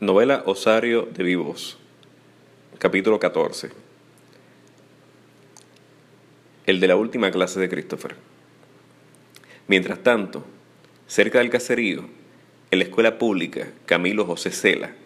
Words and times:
Novela 0.00 0.42
Osario 0.46 1.02
de 1.02 1.22
Vivos, 1.22 1.78
capítulo 2.78 3.20
14. 3.20 3.70
El 6.66 6.80
de 6.80 6.88
la 6.88 6.96
última 6.96 7.30
clase 7.30 7.60
de 7.60 7.68
Christopher. 7.68 8.16
Mientras 9.68 10.02
tanto, 10.02 10.44
cerca 11.06 11.38
del 11.38 11.48
caserío, 11.48 12.06
en 12.72 12.80
la 12.80 12.84
escuela 12.86 13.18
pública 13.18 13.68
Camilo 13.86 14.26
José 14.26 14.50
Cela, 14.50 14.96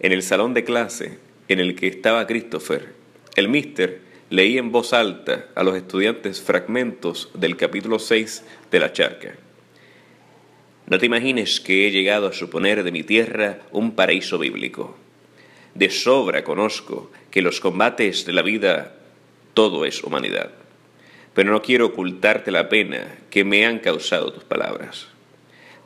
en 0.00 0.10
el 0.10 0.24
salón 0.24 0.54
de 0.54 0.64
clase 0.64 1.18
en 1.46 1.60
el 1.60 1.76
que 1.76 1.86
estaba 1.86 2.26
Christopher, 2.26 2.94
el 3.36 3.48
mister 3.48 4.00
leía 4.28 4.58
en 4.58 4.72
voz 4.72 4.92
alta 4.92 5.46
a 5.54 5.62
los 5.62 5.76
estudiantes 5.76 6.42
fragmentos 6.42 7.30
del 7.34 7.56
capítulo 7.56 8.00
6 8.00 8.44
de 8.72 8.80
La 8.80 8.92
Charca. 8.92 9.36
No 10.88 10.98
te 10.98 11.06
imagines 11.06 11.60
que 11.60 11.86
he 11.86 11.90
llegado 11.90 12.28
a 12.28 12.32
suponer 12.32 12.84
de 12.84 12.92
mi 12.92 13.02
tierra 13.02 13.58
un 13.72 13.96
paraíso 13.96 14.38
bíblico. 14.38 14.96
De 15.74 15.90
sobra 15.90 16.44
conozco 16.44 17.10
que 17.30 17.42
los 17.42 17.60
combates 17.60 18.24
de 18.24 18.32
la 18.32 18.42
vida 18.42 18.94
todo 19.52 19.84
es 19.84 20.04
humanidad. 20.04 20.52
Pero 21.34 21.50
no 21.50 21.60
quiero 21.60 21.86
ocultarte 21.86 22.52
la 22.52 22.68
pena 22.68 23.18
que 23.30 23.44
me 23.44 23.66
han 23.66 23.80
causado 23.80 24.32
tus 24.32 24.44
palabras. 24.44 25.08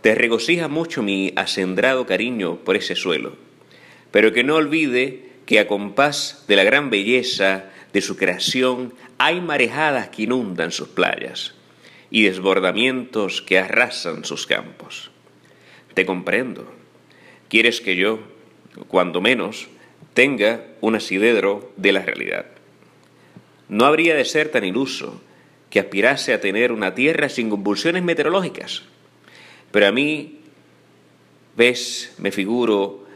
Te 0.03 0.15
regocija 0.15 0.69
mucho 0.69 1.03
mi 1.03 1.33
acendrado 1.35 2.07
cariño 2.07 2.57
por 2.57 2.77
ese 2.77 2.95
suelo, 2.95 3.37
pero 4.11 4.33
que 4.33 4.45
no 4.45 4.57
olvide 4.57 5.31
que 5.47 5.61
a 5.61 5.67
compás 5.67 6.45
de 6.47 6.57
la 6.57 6.65
gran 6.65 6.91
belleza 6.91 7.71
de 7.95 8.03
su 8.03 8.17
creación 8.17 8.93
hay 9.19 9.41
marejadas 9.41 10.11
que 10.11 10.23
inundan 10.23 10.73
sus 10.73 10.89
playas 10.89 11.55
y 12.11 12.25
desbordamientos 12.25 13.41
que 13.43 13.59
arrasan 13.59 14.25
sus 14.25 14.47
campos. 14.47 15.11
Te 15.95 16.05
comprendo. 16.05 16.71
Quieres 17.49 17.81
que 17.81 17.97
yo, 17.97 18.21
cuando 18.89 19.21
menos, 19.21 19.69
tenga 20.15 20.67
un 20.81 20.97
asidero 20.97 21.73
de 21.77 21.93
la 21.93 22.03
realidad. 22.03 22.47
No 23.69 23.85
habría 23.85 24.15
de 24.15 24.25
ser 24.25 24.51
tan 24.51 24.65
iluso 24.65 25.21
que 25.71 25.79
aspirase 25.79 26.35
a 26.35 26.41
tener 26.41 26.73
una 26.73 26.95
tierra 26.95 27.29
sin 27.29 27.49
convulsiones 27.49 28.03
meteorológicas. 28.03 28.83
Pero 29.71 29.87
a 29.87 29.93
mí, 29.93 30.41
ves, 31.57 32.15
me 32.19 32.33
figuro 32.33 33.07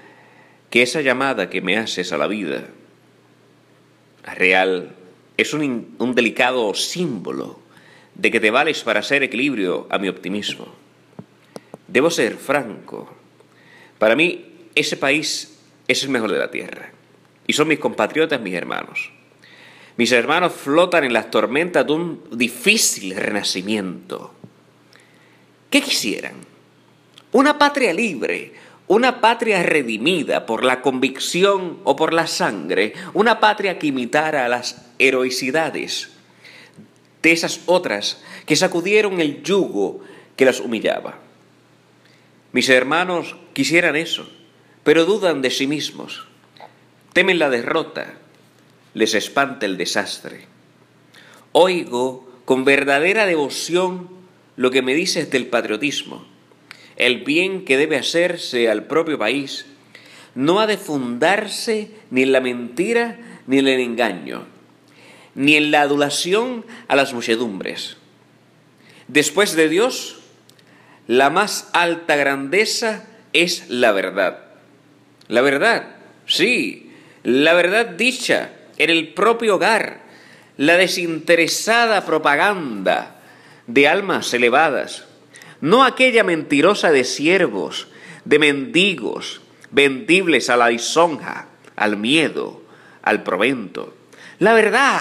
que 0.71 0.83
esa 0.83 1.01
llamada 1.01 1.51
que 1.51 1.61
me 1.61 1.77
haces 1.77 2.13
a 2.13 2.19
la 2.19 2.29
vida 2.29 2.69
real 4.37 4.95
es 5.37 5.53
un, 5.53 5.97
un 5.99 6.15
delicado 6.15 6.73
símbolo 6.75 7.64
de 8.15 8.31
que 8.31 8.41
te 8.41 8.51
vales 8.51 8.83
para 8.83 9.01
hacer 9.01 9.23
equilibrio 9.23 9.87
a 9.91 9.99
mi 9.99 10.09
optimismo. 10.09 10.67
Debo 11.89 12.11
ser 12.11 12.37
franco. 12.37 13.13
Para 13.99 14.17
mí, 14.17 14.69
ese 14.75 14.97
país 14.97 15.59
es 15.87 16.03
el 16.03 16.11
mejor 16.11 16.33
de 16.33 16.39
la 16.39 16.51
tierra. 16.51 16.91
Y 17.47 17.53
son 17.53 17.69
mis 17.69 17.79
compatriotas, 17.79 18.41
mis 18.41 18.55
hermanos. 18.55 19.11
Mis 19.97 20.11
hermanos 20.13 20.53
flotan 20.53 21.05
en 21.05 21.13
las 21.13 21.31
tormentas 21.31 21.87
de 21.87 21.93
un 21.93 22.25
difícil 22.33 23.15
renacimiento. 23.15 24.35
¿Qué 25.71 25.83
quisieran? 25.83 26.35
Una 27.33 27.59
patria 27.59 27.93
libre, 27.93 28.55
una 28.87 29.21
patria 29.21 29.63
redimida 29.63 30.47
por 30.47 30.65
la 30.65 30.81
convicción 30.81 31.79
o 31.85 31.97
por 31.97 32.13
la 32.13 32.27
sangre, 32.27 32.95
una 33.13 33.41
patria 33.41 33.79
que 33.79 33.89
imitara 33.89 34.49
las 34.49 34.85
heroicidades 34.99 36.14
de 37.25 37.33
esas 37.33 37.63
otras 37.65 38.23
que 38.45 38.55
sacudieron 38.55 39.19
el 39.19 39.43
yugo 39.43 40.01
que 40.37 40.45
las 40.45 40.61
humillaba. 40.61 41.19
Mis 42.53 42.69
hermanos 42.69 43.35
quisieran 43.55 43.97
eso, 43.97 44.31
pero 44.85 45.07
dudan 45.07 45.41
de 45.41 45.51
sí 45.51 45.67
mismos, 45.67 46.27
temen 47.15 47.39
la 47.39 47.49
derrota, 47.49 48.19
les 48.93 49.15
espanta 49.15 49.65
el 49.65 49.79
desastre. 49.79 50.45
Oigo 51.53 52.31
con 52.45 52.67
verdadera 52.67 53.25
devoción 53.25 54.11
lo 54.57 54.71
que 54.71 54.83
me 54.83 54.95
dices 54.95 55.31
del 55.31 55.47
patriotismo, 55.47 56.27
el 56.97 57.25
bien 57.25 57.65
que 57.65 57.79
debe 57.79 57.97
hacerse 57.97 58.69
al 58.69 58.85
propio 58.85 59.19
país, 59.19 59.65
no 60.35 60.61
ha 60.61 60.67
de 60.67 60.77
fundarse 60.77 61.91
ni 62.11 62.23
en 62.23 62.33
la 62.33 62.43
mentira 62.43 63.41
ni 63.47 63.61
en 63.61 63.69
el 63.69 63.81
engaño 63.81 64.54
ni 65.35 65.57
en 65.57 65.71
la 65.71 65.83
adulación 65.83 66.65
a 66.89 66.97
las 66.97 67.13
muchedumbres. 67.13 67.97
Después 69.09 69.55
de 69.55 69.69
Dios, 69.69 70.21
la 71.07 71.31
más 71.31 71.69
alta 71.73 72.17
grandeza 72.17 73.07
es 73.33 73.69
la 73.69 73.93
verdad. 73.93 74.39
La 75.29 75.43
verdad, 75.43 75.97
sí, 76.27 76.93
la 77.23 77.55
verdad 77.55 77.87
dicha 77.87 78.53
en 78.79 78.91
el 78.91 79.13
propio 79.15 79.57
hogar, 79.57 80.03
la 80.57 80.77
desinteresada 80.77 82.05
propaganda 82.05 83.21
de 83.67 83.89
almas 83.89 84.33
elevadas, 84.35 85.05
no 85.61 85.85
aquella 85.85 86.25
mentirosa 86.25 86.93
de 86.93 87.05
siervos, 87.05 87.89
de 88.25 88.39
mendigos, 88.39 89.41
vendibles 89.71 90.51
a 90.51 90.57
la 90.57 90.71
lisonja, 90.71 91.49
al 91.77 91.97
miedo, 91.97 92.63
al 93.03 93.23
provento. 93.23 93.95
La 94.39 94.53
verdad, 94.53 95.01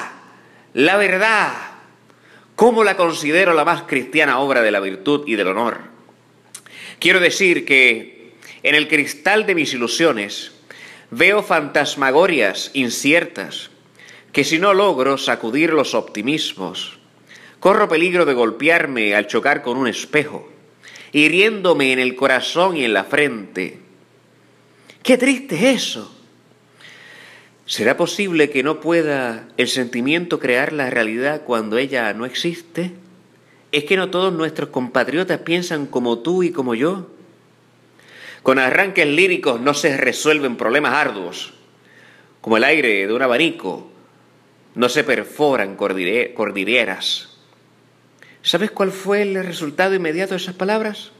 la 0.73 0.97
verdad, 0.97 1.53
¿cómo 2.55 2.83
la 2.83 2.97
considero 2.97 3.53
la 3.53 3.65
más 3.65 3.83
cristiana 3.83 4.39
obra 4.39 4.61
de 4.61 4.71
la 4.71 4.79
virtud 4.79 5.23
y 5.27 5.35
del 5.35 5.49
honor? 5.49 5.79
Quiero 6.99 7.19
decir 7.19 7.65
que 7.65 8.33
en 8.63 8.75
el 8.75 8.87
cristal 8.87 9.45
de 9.45 9.55
mis 9.55 9.73
ilusiones 9.73 10.51
veo 11.11 11.43
fantasmagorias 11.43 12.71
inciertas, 12.73 13.69
que 14.31 14.43
si 14.43 14.57
no 14.57 14.73
logro 14.73 15.17
sacudir 15.17 15.73
los 15.73 15.93
optimismos, 15.93 16.97
corro 17.59 17.87
peligro 17.87 18.25
de 18.25 18.33
golpearme 18.33 19.15
al 19.15 19.27
chocar 19.27 19.61
con 19.61 19.77
un 19.77 19.87
espejo, 19.87 20.49
hiriéndome 21.11 21.93
en 21.93 21.99
el 21.99 22.15
corazón 22.15 22.77
y 22.77 22.83
en 22.83 22.93
la 22.93 23.03
frente. 23.03 23.79
¡Qué 25.03 25.17
triste 25.17 25.55
es 25.55 25.83
eso! 25.83 26.22
¿Será 27.73 27.97
posible 27.97 28.51
que 28.51 28.61
no 28.61 28.79
pueda 28.79 29.47
el 29.57 29.67
sentimiento 29.67 30.37
crear 30.39 30.73
la 30.73 30.91
realidad 30.91 31.41
cuando 31.43 31.79
ella 31.79 32.13
no 32.13 32.27
existe? 32.27 32.91
¿Es 33.71 33.85
que 33.85 33.97
no 33.97 34.11
todos 34.11 34.31
nuestros 34.31 34.69
compatriotas 34.69 35.39
piensan 35.39 35.87
como 35.87 36.19
tú 36.19 36.43
y 36.43 36.51
como 36.51 36.75
yo? 36.75 37.09
Con 38.43 38.59
arranques 38.59 39.07
líricos 39.07 39.59
no 39.59 39.73
se 39.73 39.97
resuelven 39.97 40.55
problemas 40.55 40.93
arduos, 40.93 41.55
como 42.41 42.57
el 42.57 42.63
aire 42.63 43.07
de 43.07 43.11
un 43.11 43.23
abanico, 43.23 43.89
no 44.75 44.87
se 44.87 45.03
perforan 45.03 45.75
cordilleras. 45.75 47.39
¿Sabes 48.43 48.69
cuál 48.69 48.91
fue 48.91 49.23
el 49.23 49.43
resultado 49.43 49.95
inmediato 49.95 50.35
de 50.35 50.41
esas 50.41 50.53
palabras? 50.53 51.11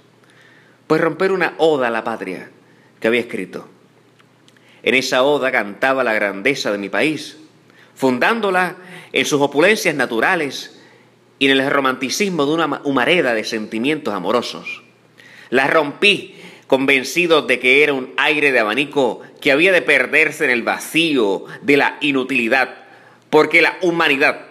Pues 0.85 1.01
romper 1.01 1.31
una 1.31 1.55
oda 1.57 1.87
a 1.87 1.89
la 1.89 2.03
patria 2.03 2.51
que 2.99 3.07
había 3.07 3.21
escrito. 3.21 3.72
En 4.83 4.95
esa 4.95 5.23
oda 5.23 5.51
cantaba 5.51 6.03
la 6.03 6.13
grandeza 6.13 6.71
de 6.71 6.77
mi 6.77 6.89
país, 6.89 7.37
fundándola 7.95 8.75
en 9.13 9.25
sus 9.25 9.41
opulencias 9.41 9.95
naturales 9.95 10.79
y 11.39 11.45
en 11.45 11.51
el 11.51 11.69
romanticismo 11.71 12.45
de 12.45 12.51
una 12.51 12.81
humareda 12.83 13.33
de 13.33 13.45
sentimientos 13.45 14.13
amorosos. 14.13 14.83
La 15.49 15.67
rompí 15.67 16.35
convencido 16.67 17.43
de 17.43 17.59
que 17.59 17.83
era 17.83 17.93
un 17.93 18.13
aire 18.17 18.51
de 18.51 18.59
abanico 18.59 19.21
que 19.39 19.51
había 19.51 19.71
de 19.71 19.81
perderse 19.81 20.45
en 20.45 20.51
el 20.51 20.63
vacío 20.63 21.45
de 21.61 21.77
la 21.77 21.97
inutilidad, 22.01 22.75
porque 23.29 23.61
la 23.61 23.77
humanidad 23.81 24.47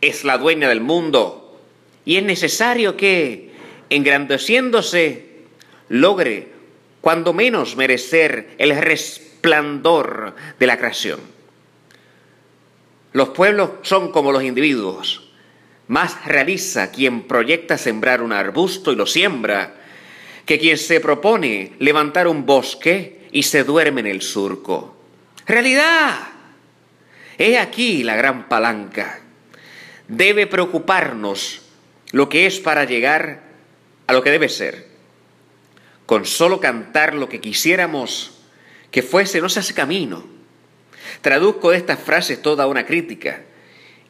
es 0.00 0.24
la 0.24 0.38
dueña 0.38 0.68
del 0.68 0.80
mundo 0.80 1.60
y 2.04 2.16
es 2.16 2.24
necesario 2.24 2.96
que, 2.96 3.50
engrandeciéndose, 3.90 5.26
logre 5.88 6.48
cuando 7.00 7.32
menos 7.32 7.76
merecer 7.76 8.50
el 8.58 8.74
respeto 8.76 9.27
de 9.42 10.66
la 10.66 10.76
creación. 10.76 11.20
Los 13.12 13.30
pueblos 13.30 13.70
son 13.82 14.12
como 14.12 14.32
los 14.32 14.42
individuos. 14.42 15.30
Más 15.88 16.24
realiza 16.26 16.90
quien 16.90 17.22
proyecta 17.22 17.78
sembrar 17.78 18.22
un 18.22 18.32
arbusto 18.32 18.92
y 18.92 18.96
lo 18.96 19.06
siembra 19.06 19.74
que 20.44 20.58
quien 20.58 20.76
se 20.76 21.00
propone 21.00 21.72
levantar 21.78 22.28
un 22.28 22.44
bosque 22.44 23.26
y 23.32 23.42
se 23.42 23.64
duerme 23.64 24.00
en 24.00 24.06
el 24.06 24.22
surco. 24.22 24.96
Realidad. 25.46 26.28
He 27.38 27.58
aquí 27.58 28.02
la 28.02 28.16
gran 28.16 28.48
palanca. 28.48 29.20
Debe 30.08 30.46
preocuparnos 30.46 31.62
lo 32.12 32.28
que 32.28 32.46
es 32.46 32.60
para 32.60 32.84
llegar 32.84 33.42
a 34.06 34.12
lo 34.12 34.22
que 34.22 34.30
debe 34.30 34.48
ser. 34.48 34.88
Con 36.06 36.24
solo 36.24 36.60
cantar 36.60 37.14
lo 37.14 37.28
que 37.28 37.40
quisiéramos 37.40 38.37
que 38.90 39.02
fuese 39.02 39.40
no 39.40 39.48
se 39.48 39.60
hace 39.60 39.74
camino. 39.74 40.24
Traduzco 41.20 41.70
de 41.70 41.78
estas 41.78 41.98
frases 41.98 42.40
toda 42.42 42.66
una 42.66 42.86
crítica 42.86 43.42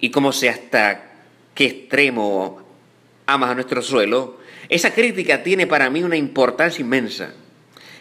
y 0.01 0.11
como 0.11 0.33
sé 0.33 0.49
hasta 0.49 1.13
qué 1.55 1.67
extremo 1.67 2.63
amas 3.27 3.51
a 3.51 3.55
nuestro 3.55 3.83
suelo, 3.83 4.39
esa 4.69 4.93
crítica 4.93 5.43
tiene 5.43 5.67
para 5.67 5.91
mí 5.91 6.03
una 6.03 6.17
importancia 6.17 6.83
inmensa. 6.83 7.33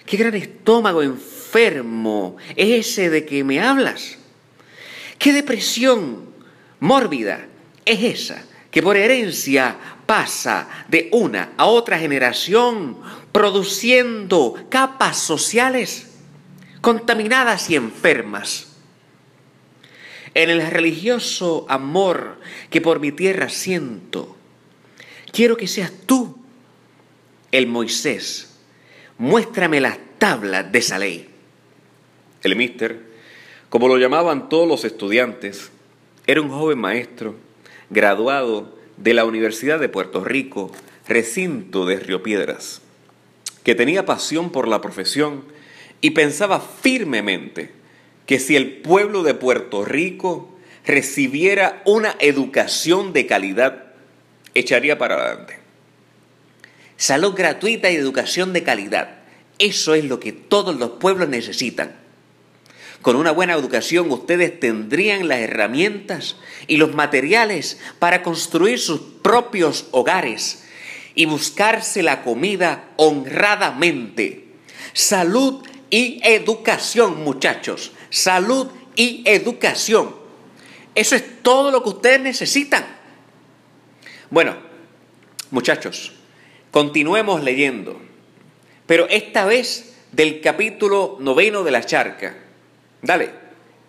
Qué 0.05 0.17
gran 0.17 0.35
estómago 0.35 1.01
enfermo 1.01 1.37
enfermo 1.47 2.35
es 2.55 2.87
ese 2.87 3.09
de 3.09 3.25
que 3.25 3.43
me 3.43 3.61
hablas? 3.61 4.17
¿Qué 5.17 5.31
depresión 5.31 6.25
mórbida 6.79 7.47
es 7.85 8.03
esa 8.03 8.43
que 8.69 8.83
por 8.83 8.97
herencia 8.97 9.77
pasa 10.05 10.67
de 10.89 11.09
una 11.13 11.53
a 11.57 11.65
otra 11.65 11.97
generación 11.97 12.97
produciendo 13.31 14.55
capas 14.69 15.17
sociales 15.17 16.16
contaminadas 16.87 17.69
y 17.69 17.75
enfermas? 17.75 18.77
En 20.33 20.49
el 20.49 20.65
religioso 20.65 21.65
amor 21.67 22.37
que 22.69 22.79
por 22.79 23.01
mi 23.01 23.11
tierra 23.11 23.49
siento, 23.49 24.37
quiero 25.33 25.57
que 25.57 25.67
seas 25.67 25.91
tú 26.05 26.37
el 27.51 27.67
Moisés. 27.67 28.55
Muéstrame 29.17 29.81
las 29.81 29.97
tablas 30.17 30.71
de 30.71 30.79
esa 30.79 30.97
ley. 30.97 31.27
El 32.41 32.55
mister, 32.55 33.01
como 33.67 33.89
lo 33.89 33.97
llamaban 33.97 34.47
todos 34.47 34.65
los 34.65 34.85
estudiantes, 34.85 35.71
era 36.25 36.39
un 36.39 36.47
joven 36.47 36.79
maestro, 36.79 37.35
graduado 37.89 38.77
de 38.95 39.13
la 39.13 39.25
Universidad 39.25 39.77
de 39.77 39.89
Puerto 39.89 40.23
Rico, 40.23 40.71
recinto 41.05 41.85
de 41.85 41.99
Río 41.99 42.23
Piedras, 42.23 42.81
que 43.65 43.75
tenía 43.75 44.05
pasión 44.05 44.51
por 44.51 44.69
la 44.69 44.79
profesión 44.79 45.57
y 46.01 46.11
pensaba 46.11 46.59
firmemente 46.59 47.71
que 48.25 48.39
si 48.39 48.55
el 48.55 48.81
pueblo 48.81 49.23
de 49.23 49.33
Puerto 49.33 49.85
Rico 49.85 50.57
recibiera 50.85 51.81
una 51.85 52.15
educación 52.19 53.13
de 53.13 53.25
calidad, 53.25 53.85
echaría 54.53 54.97
para 54.97 55.15
adelante. 55.15 55.59
Salud 56.97 57.35
gratuita 57.35 57.91
y 57.91 57.95
educación 57.95 58.53
de 58.53 58.63
calidad. 58.63 59.19
Eso 59.59 59.93
es 59.93 60.05
lo 60.05 60.19
que 60.19 60.31
todos 60.31 60.75
los 60.75 60.91
pueblos 60.91 61.29
necesitan. 61.29 61.95
Con 63.01 63.15
una 63.15 63.31
buena 63.31 63.53
educación 63.53 64.11
ustedes 64.11 64.59
tendrían 64.59 65.27
las 65.27 65.39
herramientas 65.39 66.37
y 66.67 66.77
los 66.77 66.93
materiales 66.95 67.79
para 67.99 68.23
construir 68.23 68.79
sus 68.79 68.99
propios 69.21 69.87
hogares 69.91 70.63
y 71.15 71.25
buscarse 71.25 72.03
la 72.03 72.23
comida 72.23 72.89
honradamente. 72.97 74.45
Salud 74.93 75.63
y 75.89 76.19
educación, 76.23 77.23
muchachos 77.23 77.91
salud 78.09 78.67
y 78.95 79.23
educación. 79.25 80.15
Eso 80.95 81.15
es 81.15 81.43
todo 81.43 81.71
lo 81.71 81.83
que 81.83 81.89
ustedes 81.89 82.19
necesitan. 82.19 82.85
Bueno, 84.29 84.57
muchachos, 85.51 86.13
continuemos 86.71 87.43
leyendo, 87.43 87.99
pero 88.85 89.07
esta 89.09 89.45
vez 89.45 89.95
del 90.11 90.41
capítulo 90.41 91.17
noveno 91.19 91.63
de 91.63 91.71
la 91.71 91.85
charca. 91.85 92.35
Dale, 93.01 93.29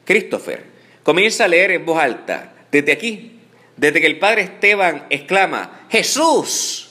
Christopher, 0.04 0.64
comienza 1.02 1.44
a 1.44 1.48
leer 1.48 1.72
en 1.72 1.86
voz 1.86 1.98
alta, 1.98 2.52
desde 2.70 2.92
aquí, 2.92 3.40
desde 3.76 4.00
que 4.00 4.06
el 4.06 4.18
padre 4.18 4.42
Esteban 4.42 5.06
exclama, 5.08 5.86
Jesús. 5.90 6.84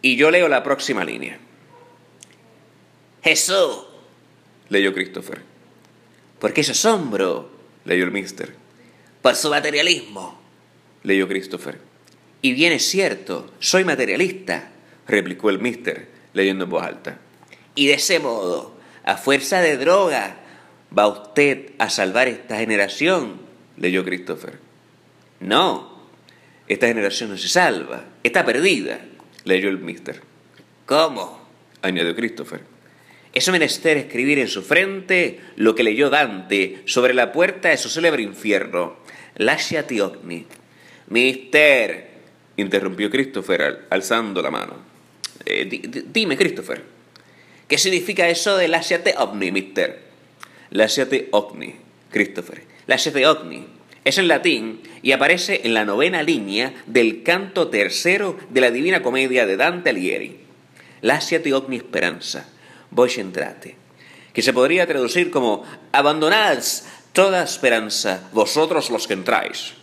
Y 0.00 0.16
yo 0.16 0.30
leo 0.30 0.48
la 0.48 0.62
próxima 0.62 1.04
línea. 1.04 1.38
Jesús, 3.22 3.86
leyó 4.72 4.94
Christopher. 4.94 5.42
¿Por 6.40 6.52
qué 6.52 6.62
ese 6.62 6.72
asombro? 6.72 7.50
leyó 7.84 8.04
el 8.04 8.10
mister. 8.10 8.54
Por 9.20 9.34
su 9.36 9.50
materialismo, 9.50 10.40
leyó 11.02 11.28
Christopher. 11.28 11.78
Y 12.40 12.54
bien 12.54 12.72
es 12.72 12.88
cierto, 12.88 13.52
soy 13.60 13.84
materialista, 13.84 14.70
replicó 15.06 15.50
el 15.50 15.58
mister, 15.58 16.08
leyendo 16.32 16.64
en 16.64 16.70
voz 16.70 16.82
alta. 16.84 17.18
Y 17.74 17.86
de 17.86 17.94
ese 17.94 18.18
modo, 18.18 18.76
a 19.04 19.16
fuerza 19.16 19.60
de 19.60 19.76
droga, 19.76 20.36
va 20.96 21.06
usted 21.06 21.72
a 21.78 21.90
salvar 21.90 22.28
esta 22.28 22.56
generación, 22.56 23.42
leyó 23.76 24.04
Christopher. 24.04 24.58
No, 25.40 26.02
esta 26.66 26.86
generación 26.86 27.30
no 27.30 27.36
se 27.36 27.48
salva, 27.48 28.04
está 28.22 28.44
perdida, 28.44 29.00
leyó 29.44 29.68
el 29.68 29.78
mister. 29.78 30.22
¿Cómo? 30.86 31.42
añadió 31.82 32.14
Christopher. 32.16 32.71
Es 33.32 33.48
menester 33.48 33.96
escribir 33.96 34.38
en 34.38 34.48
su 34.48 34.62
frente 34.62 35.40
lo 35.56 35.74
que 35.74 35.82
leyó 35.82 36.10
Dante 36.10 36.82
sobre 36.84 37.14
la 37.14 37.32
puerta 37.32 37.70
de 37.70 37.78
su 37.78 37.88
célebre 37.88 38.22
infierno, 38.22 38.96
Lasciati 39.36 40.00
ogni. 40.00 40.46
Mister, 41.08 42.10
interrumpió 42.56 43.10
Christopher 43.10 43.86
alzando 43.88 44.42
la 44.42 44.50
mano. 44.50 44.76
Eh, 45.46 45.66
dime, 46.12 46.36
Christopher, 46.36 46.82
¿qué 47.66 47.78
significa 47.78 48.28
eso 48.28 48.56
de 48.56 48.68
Lasciate 48.68 49.14
ogni, 49.16 49.50
mister? 49.50 49.98
Lasciate 50.70 51.28
ogni, 51.32 51.74
Christopher. 52.10 52.62
Lasciate 52.86 53.26
ogni 53.26 53.66
es 54.04 54.18
en 54.18 54.28
latín 54.28 54.80
y 55.02 55.12
aparece 55.12 55.60
en 55.64 55.74
la 55.74 55.84
novena 55.84 56.22
línea 56.22 56.74
del 56.86 57.22
canto 57.22 57.68
tercero 57.68 58.36
de 58.50 58.60
la 58.60 58.70
Divina 58.70 59.02
Comedia 59.02 59.46
de 59.46 59.56
Dante 59.56 59.90
Alighieri. 59.90 60.38
Lasciate 61.02 61.52
ogni 61.54 61.78
speranza 61.78 62.51
voy 62.92 63.10
entrate, 63.16 63.74
que 64.32 64.42
se 64.42 64.52
podría 64.52 64.86
traducir 64.86 65.30
como 65.30 65.64
abandonad 65.92 66.58
toda 67.12 67.42
esperanza, 67.42 68.28
vosotros 68.32 68.90
los 68.90 69.06
que 69.06 69.14
entráis. 69.14 69.74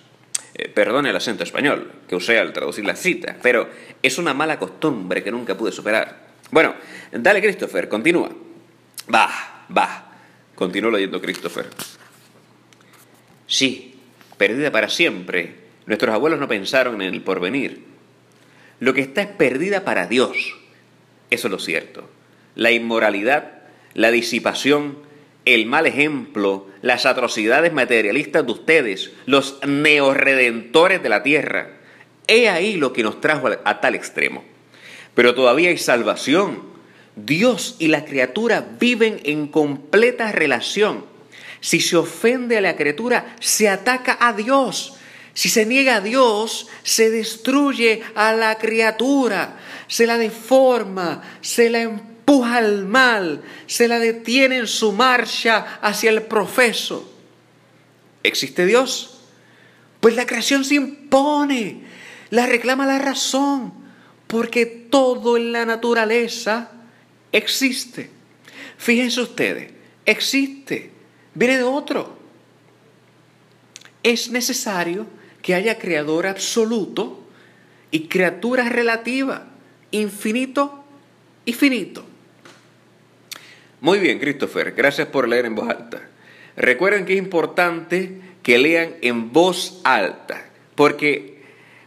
Eh, 0.53 0.69
perdone 0.69 1.09
el 1.09 1.15
acento 1.15 1.44
español 1.44 1.91
que 2.07 2.15
usé 2.15 2.39
al 2.39 2.53
traducir 2.53 2.85
la 2.85 2.95
cita, 2.95 3.35
pero 3.41 3.69
es 4.01 4.17
una 4.17 4.33
mala 4.33 4.57
costumbre 4.57 5.23
que 5.23 5.31
nunca 5.31 5.57
pude 5.57 5.71
superar. 5.71 6.29
Bueno, 6.51 6.75
dale 7.11 7.41
Christopher, 7.41 7.89
continúa. 7.89 8.29
Va, 9.13 9.65
va, 9.75 10.12
continuó 10.55 10.91
leyendo 10.91 11.21
Christopher. 11.21 11.67
Sí, 13.47 14.00
perdida 14.38 14.71
para 14.71 14.89
siempre. 14.89 15.69
Nuestros 15.85 16.13
abuelos 16.13 16.39
no 16.39 16.47
pensaron 16.47 17.01
en 17.01 17.13
el 17.13 17.21
porvenir. 17.21 17.85
Lo 18.79 18.94
que 18.94 19.01
está 19.01 19.21
es 19.21 19.27
perdida 19.29 19.83
para 19.83 20.07
Dios. 20.07 20.55
Eso 21.29 21.47
es 21.47 21.51
lo 21.51 21.59
cierto 21.59 22.19
la 22.59 22.71
inmoralidad, 22.71 23.53
la 23.94 24.11
disipación, 24.11 24.97
el 25.45 25.65
mal 25.65 25.85
ejemplo, 25.85 26.67
las 26.81 27.06
atrocidades 27.06 27.71
materialistas 27.71 28.45
de 28.45 28.51
ustedes, 28.51 29.11
los 29.25 29.59
neorredentores 29.65 31.01
de 31.01 31.07
la 31.07 31.23
tierra. 31.23 31.79
He 32.27 32.50
ahí 32.50 32.75
lo 32.75 32.91
que 32.91 33.01
nos 33.01 33.21
trajo 33.21 33.47
a 33.63 33.79
tal 33.79 33.95
extremo. 33.95 34.44
Pero 35.15 35.35
todavía 35.35 35.69
hay 35.69 35.77
salvación. 35.77 36.63
Dios 37.15 37.77
y 37.79 37.88
la 37.88 38.03
criatura 38.03 38.67
viven 38.77 39.21
en 39.23 39.47
completa 39.47 40.29
relación. 40.33 41.05
Si 41.62 41.79
se 41.79 41.95
ofende 41.95 42.57
a 42.57 42.62
la 42.62 42.75
criatura, 42.75 43.38
se 43.39 43.69
ataca 43.69 44.17
a 44.19 44.34
Dios. 44.34 44.98
Si 45.34 45.48
se 45.48 45.65
niega 45.65 45.95
a 45.95 46.01
Dios, 46.01 46.67
se 46.84 47.10
destruye 47.10 48.01
a 48.15 48.34
la 48.34 48.57
criatura, 48.57 49.57
se 49.88 50.05
la 50.05 50.17
deforma, 50.17 51.24
se 51.39 51.69
la 51.69 51.84
empuja 51.84 52.09
al 52.29 52.86
mal, 52.86 53.41
se 53.65 53.88
la 53.88 53.98
detiene 53.98 54.57
en 54.57 54.67
su 54.67 54.91
marcha 54.91 55.79
hacia 55.81 56.12
el 56.12 56.21
profeso. 56.21 57.12
¿Existe 58.21 58.65
Dios? 58.65 59.21
Pues 60.00 60.15
la 60.15 60.27
creación 60.27 60.63
se 60.63 60.75
impone, 60.75 61.81
la 62.29 62.45
reclama 62.45 62.86
la 62.86 63.00
razón, 63.00 63.74
porque 64.27 64.65
todo 64.65 65.38
en 65.38 65.51
la 65.51 65.65
naturaleza 65.65 66.71
existe. 67.31 68.12
Fíjense 68.77 69.21
ustedes, 69.21 69.71
existe, 70.05 70.91
viene 71.33 71.57
de 71.57 71.63
otro. 71.63 72.17
Es 74.03 74.29
necesario 74.29 75.07
que 75.41 75.55
haya 75.55 75.79
creador 75.79 76.27
absoluto 76.27 77.27
y 77.89 78.07
criatura 78.07 78.69
relativa, 78.69 79.48
infinito 79.91 80.83
y 81.43 81.53
finito. 81.53 82.09
Muy 83.81 84.00
bien, 84.00 84.19
Christopher, 84.19 84.74
gracias 84.74 85.07
por 85.07 85.27
leer 85.27 85.45
en 85.45 85.55
voz 85.55 85.69
alta. 85.69 86.01
Recuerden 86.57 87.05
que 87.05 87.13
es 87.13 87.19
importante 87.19 88.19
que 88.43 88.57
lean 88.57 88.95
en 89.01 89.31
voz 89.31 89.79
alta, 89.86 90.45
porque 90.75 91.43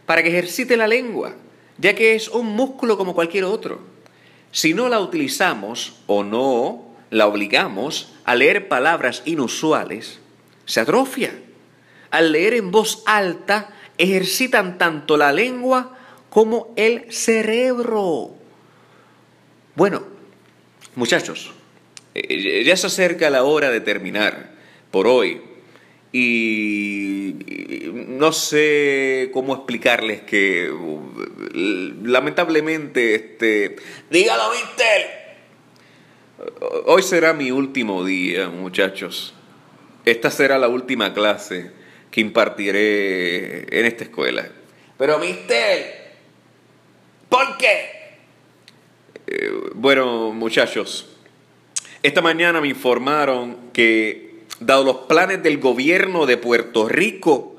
para 0.07 0.23
que 0.23 0.29
ejercite 0.29 0.75
la 0.75 0.87
lengua, 0.87 1.35
ya 1.77 1.93
que 1.93 2.15
es 2.15 2.29
un 2.29 2.47
músculo 2.47 2.97
como 2.97 3.13
cualquier 3.13 3.43
otro. 3.43 3.81
Si 4.51 4.73
no 4.73 4.89
la 4.89 4.99
utilizamos 4.99 6.01
o 6.07 6.23
no 6.23 6.95
la 7.11 7.27
obligamos 7.27 8.13
a 8.25 8.35
leer 8.35 8.67
palabras 8.67 9.21
inusuales, 9.25 10.19
se 10.65 10.79
atrofia. 10.79 11.39
Al 12.09 12.31
leer 12.31 12.55
en 12.55 12.71
voz 12.71 13.03
alta, 13.05 13.69
ejercitan 13.99 14.79
tanto 14.79 15.17
la 15.17 15.31
lengua 15.31 15.97
como 16.29 16.73
el 16.75 17.11
cerebro. 17.11 18.31
Bueno, 19.75 20.03
muchachos, 20.95 21.53
ya 22.13 22.77
se 22.77 22.87
acerca 22.87 23.29
la 23.29 23.43
hora 23.43 23.71
de 23.71 23.81
terminar 23.81 24.51
por 24.91 25.07
hoy. 25.07 25.41
Y 26.11 27.35
no 27.93 28.31
sé 28.33 29.31
cómo 29.33 29.55
explicarles 29.55 30.21
que 30.21 30.71
lamentablemente 32.03 33.15
este 33.15 33.77
dígalo 34.11 34.51
Víctor 34.51 35.23
hoy 36.85 37.03
será 37.03 37.33
mi 37.33 37.51
último 37.51 38.03
día, 38.03 38.49
muchachos. 38.49 39.33
Esta 40.05 40.29
será 40.31 40.57
la 40.57 40.67
última 40.67 41.13
clase 41.13 41.71
que 42.11 42.21
impartiré 42.21 43.79
en 43.79 43.85
esta 43.85 44.03
escuela. 44.03 44.47
Pero, 44.97 45.17
mister, 45.19 46.11
¿por 47.29 47.57
qué? 47.57 48.17
Eh, 49.27 49.51
bueno, 49.73 50.31
muchachos, 50.31 51.12
esta 52.03 52.21
mañana 52.21 52.59
me 52.59 52.67
informaron 52.67 53.55
que, 53.71 54.43
dado 54.59 54.83
los 54.83 54.97
planes 55.07 55.41
del 55.41 55.57
gobierno 55.57 56.25
de 56.25 56.37
Puerto 56.37 56.89
Rico 56.89 57.55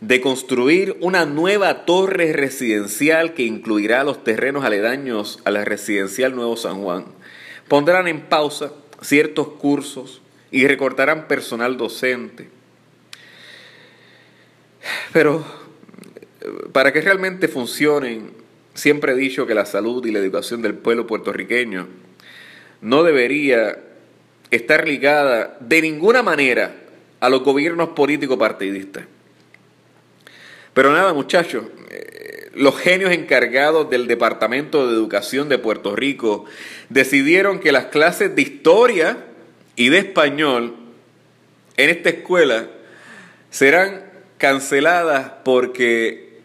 de 0.00 0.20
construir 0.20 0.96
una 1.00 1.24
nueva 1.24 1.86
torre 1.86 2.32
residencial 2.32 3.32
que 3.32 3.44
incluirá 3.44 4.02
los 4.04 4.24
terrenos 4.24 4.64
aledaños 4.64 5.38
a 5.44 5.50
la 5.52 5.64
residencial 5.64 6.34
Nuevo 6.34 6.56
San 6.56 6.82
Juan, 6.82 7.06
pondrán 7.68 8.08
en 8.08 8.22
pausa 8.22 8.72
ciertos 9.00 9.48
cursos 9.48 10.20
y 10.50 10.66
recortarán 10.66 11.28
personal 11.28 11.76
docente. 11.76 12.48
Pero 15.12 15.44
para 16.72 16.92
que 16.92 17.00
realmente 17.00 17.46
funcionen, 17.46 18.32
siempre 18.74 19.12
he 19.12 19.16
dicho 19.16 19.46
que 19.46 19.54
la 19.54 19.64
salud 19.64 20.04
y 20.04 20.10
la 20.10 20.18
educación 20.18 20.60
del 20.60 20.74
pueblo 20.74 21.06
puertorriqueño 21.06 22.05
no 22.80 23.02
debería 23.02 23.78
estar 24.50 24.86
ligada 24.86 25.56
de 25.60 25.82
ninguna 25.82 26.22
manera 26.22 26.74
a 27.20 27.28
los 27.28 27.42
gobiernos 27.42 27.90
políticos 27.90 28.38
partidistas. 28.38 29.04
Pero 30.74 30.92
nada, 30.92 31.14
muchachos, 31.14 31.64
eh, 31.90 32.50
los 32.54 32.78
genios 32.78 33.12
encargados 33.12 33.88
del 33.90 34.06
Departamento 34.06 34.86
de 34.86 34.94
Educación 34.94 35.48
de 35.48 35.58
Puerto 35.58 35.96
Rico 35.96 36.44
decidieron 36.88 37.60
que 37.60 37.72
las 37.72 37.86
clases 37.86 38.34
de 38.36 38.42
historia 38.42 39.18
y 39.74 39.88
de 39.88 39.98
español 39.98 40.76
en 41.76 41.90
esta 41.90 42.10
escuela 42.10 42.68
serán 43.50 44.04
canceladas 44.38 45.32
porque, 45.44 46.40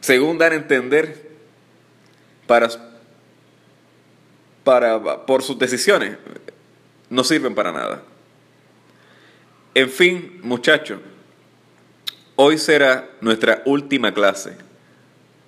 según 0.00 0.38
dan 0.38 0.52
a 0.52 0.56
entender, 0.56 1.30
para, 2.46 2.68
para, 4.64 5.26
por 5.26 5.42
sus 5.42 5.58
decisiones, 5.58 6.16
no 7.10 7.24
sirven 7.24 7.54
para 7.54 7.72
nada. 7.72 8.02
En 9.74 9.88
fin, 9.88 10.40
muchachos, 10.42 11.00
hoy 12.36 12.58
será 12.58 13.10
nuestra 13.20 13.62
última 13.64 14.12
clase 14.12 14.56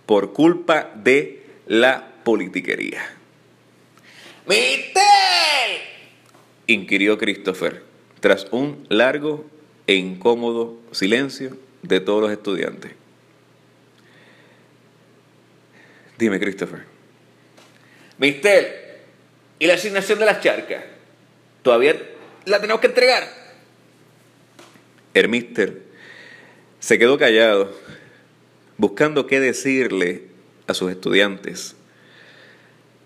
por 0.07 0.33
culpa 0.33 0.91
de 0.95 1.47
la 1.67 2.15
politiquería. 2.25 3.03
¡Mister! 4.47 5.03
inquirió 6.67 7.19
Christopher 7.19 7.83
tras 8.21 8.47
un 8.51 8.87
largo 8.89 9.45
e 9.87 9.95
incómodo 9.95 10.81
silencio 10.93 11.57
de 11.83 12.01
todos 12.01 12.23
los 12.23 12.33
estudiantes. 12.33 12.93
Dime, 16.17 16.41
Christopher. 16.41 16.85
Mister, 18.19 18.84
¿y 19.59 19.67
la 19.67 19.75
asignación 19.75 20.19
de 20.19 20.27
las 20.27 20.41
charcas? 20.41 20.85
¿Todavía 21.63 21.97
la 22.45 22.61
tenemos 22.61 22.81
que 22.81 22.89
entregar? 22.89 23.25
El 25.15 25.29
mister 25.29 25.83
se 26.81 26.99
quedó 26.99 27.17
callado, 27.19 27.73
buscando 28.77 29.27
qué 29.27 29.41
decirle 29.41 30.27
a 30.67 30.75
sus 30.75 30.91
estudiantes, 30.91 31.77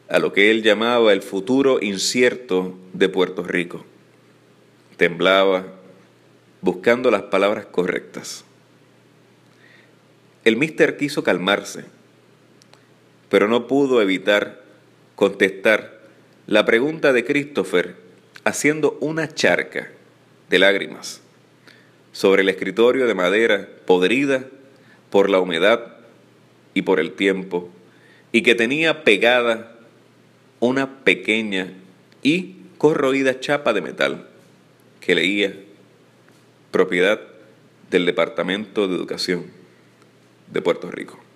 a 0.08 0.18
lo 0.18 0.32
que 0.32 0.50
él 0.50 0.62
llamaba 0.62 1.12
el 1.12 1.22
futuro 1.22 1.78
incierto 1.82 2.76
de 2.92 3.08
Puerto 3.08 3.42
Rico. 3.42 3.84
Temblaba, 4.96 5.66
buscando 6.60 7.10
las 7.10 7.22
palabras 7.22 7.66
correctas. 7.66 8.44
El 10.44 10.56
mister 10.56 10.96
quiso 10.96 11.22
calmarse, 11.22 11.84
pero 13.28 13.48
no 13.48 13.66
pudo 13.66 14.00
evitar 14.00 14.62
contestar 15.14 15.97
la 16.48 16.64
pregunta 16.64 17.12
de 17.12 17.26
Christopher 17.26 17.96
haciendo 18.42 18.96
una 19.02 19.28
charca 19.28 19.90
de 20.48 20.58
lágrimas 20.58 21.20
sobre 22.12 22.40
el 22.40 22.48
escritorio 22.48 23.06
de 23.06 23.14
madera 23.14 23.68
podrida 23.84 24.46
por 25.10 25.28
la 25.28 25.40
humedad 25.40 25.98
y 26.72 26.82
por 26.82 27.00
el 27.00 27.12
tiempo, 27.12 27.68
y 28.32 28.42
que 28.42 28.54
tenía 28.54 29.04
pegada 29.04 29.78
una 30.58 31.04
pequeña 31.04 31.74
y 32.22 32.56
corroída 32.78 33.40
chapa 33.40 33.74
de 33.74 33.82
metal 33.82 34.28
que 35.00 35.14
leía 35.14 35.54
propiedad 36.70 37.20
del 37.90 38.06
Departamento 38.06 38.88
de 38.88 38.96
Educación 38.96 39.44
de 40.50 40.62
Puerto 40.62 40.90
Rico. 40.90 41.27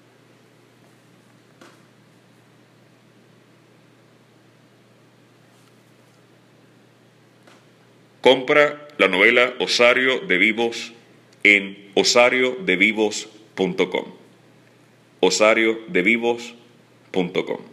Compra 8.23 8.89
la 8.99 9.09
novela 9.09 9.55
Osario 9.59 10.21
de 10.21 10.39
Vivos 10.39 10.93
en 11.43 11.91
osariodevivos.com. 11.95 14.05
osariodevivos.com. 15.19 17.72